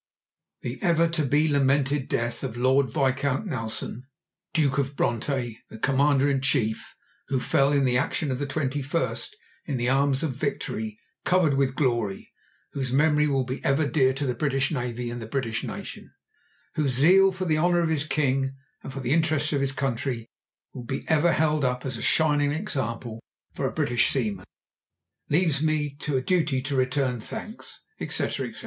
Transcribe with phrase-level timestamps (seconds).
[0.63, 4.07] —"The ever to be lamented death of Lord Viscount Nelson,
[4.51, 6.95] Duke of Bronte, the Commander in Chief,
[7.27, 9.27] who fell in the action of the 21st,
[9.67, 12.33] in the arms of Victory, covered with glory,
[12.71, 16.11] whose memory will be ever dear to the British Navy and the British Nation;
[16.73, 20.25] whose zeal for the honour of his king and for the interests of his country
[20.73, 23.21] will be ever held up as a shining example
[23.53, 28.59] for a British seaman—leaves to me a duty to return thanks, etc., etc."